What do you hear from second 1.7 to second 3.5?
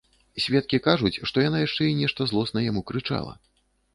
і нешта злосна яму крычала.